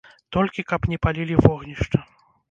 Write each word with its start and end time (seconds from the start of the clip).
Толькі 0.35 0.63
каб 0.71 0.87
не 0.93 0.97
палілі 1.05 1.37
вогнішча! 1.47 1.99